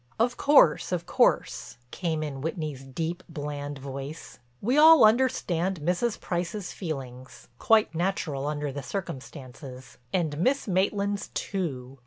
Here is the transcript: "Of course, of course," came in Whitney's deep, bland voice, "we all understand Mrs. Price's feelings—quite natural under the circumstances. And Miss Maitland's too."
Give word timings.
"Of 0.19 0.35
course, 0.35 0.91
of 0.91 1.05
course," 1.05 1.77
came 1.91 2.23
in 2.23 2.41
Whitney's 2.41 2.83
deep, 2.85 3.21
bland 3.29 3.77
voice, 3.77 4.39
"we 4.59 4.75
all 4.75 5.05
understand 5.05 5.79
Mrs. 5.79 6.19
Price's 6.19 6.73
feelings—quite 6.73 7.93
natural 7.93 8.47
under 8.47 8.71
the 8.71 8.81
circumstances. 8.81 9.99
And 10.11 10.39
Miss 10.39 10.67
Maitland's 10.67 11.27
too." 11.35 11.99